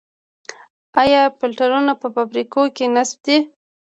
آیا 1.01 1.21
فلټرونه 1.39 1.93
په 2.01 2.07
فابریکو 2.15 2.61
کې 2.75 2.85
نصب 2.95 3.19
دي؟ 3.25 3.37